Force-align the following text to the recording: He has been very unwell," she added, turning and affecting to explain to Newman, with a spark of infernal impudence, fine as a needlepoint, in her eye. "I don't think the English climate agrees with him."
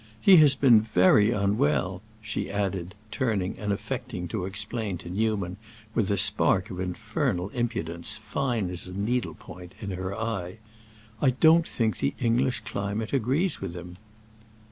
He 0.19 0.37
has 0.37 0.55
been 0.55 0.81
very 0.81 1.29
unwell," 1.29 2.01
she 2.23 2.49
added, 2.49 2.95
turning 3.11 3.59
and 3.59 3.71
affecting 3.71 4.27
to 4.29 4.45
explain 4.45 4.97
to 4.97 5.11
Newman, 5.11 5.57
with 5.93 6.09
a 6.09 6.17
spark 6.17 6.71
of 6.71 6.79
infernal 6.79 7.49
impudence, 7.49 8.17
fine 8.17 8.71
as 8.71 8.87
a 8.87 8.93
needlepoint, 8.95 9.73
in 9.79 9.91
her 9.91 10.17
eye. 10.19 10.57
"I 11.21 11.29
don't 11.29 11.67
think 11.67 11.99
the 11.99 12.15
English 12.17 12.61
climate 12.61 13.13
agrees 13.13 13.61
with 13.61 13.75
him." 13.75 13.97